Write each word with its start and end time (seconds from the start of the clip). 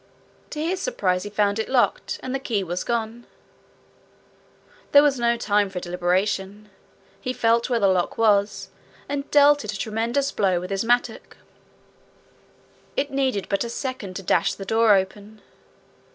To 0.49 0.59
his 0.59 0.81
surprise 0.81 1.21
he 1.21 1.29
found 1.29 1.59
it 1.59 1.69
locked, 1.69 2.19
and 2.23 2.33
the 2.33 2.39
key 2.39 2.63
was 2.63 2.83
gone. 2.83 3.27
There 4.93 5.03
was 5.03 5.19
no 5.19 5.37
time 5.37 5.69
for 5.69 5.79
deliberation. 5.79 6.71
He 7.19 7.33
felt 7.33 7.69
where 7.69 7.79
the 7.79 7.87
lock 7.87 8.17
was, 8.17 8.69
and 9.07 9.29
dealt 9.29 9.63
it 9.63 9.73
a 9.73 9.77
tremendous 9.77 10.31
blow 10.31 10.59
with 10.59 10.71
his 10.71 10.83
mattock. 10.83 11.37
It 12.97 13.11
needed 13.11 13.47
but 13.47 13.63
a 13.63 13.69
second 13.69 14.15
to 14.15 14.23
dash 14.23 14.55
the 14.55 14.65
door 14.65 14.95
open. 14.95 15.39